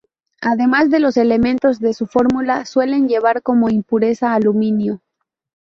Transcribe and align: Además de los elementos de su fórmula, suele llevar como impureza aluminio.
Además 0.41 0.89
de 0.89 0.99
los 0.99 1.15
elementos 1.15 1.77
de 1.79 1.93
su 1.93 2.07
fórmula, 2.07 2.65
suele 2.65 2.99
llevar 3.01 3.43
como 3.43 3.69
impureza 3.69 4.33
aluminio. 4.33 5.03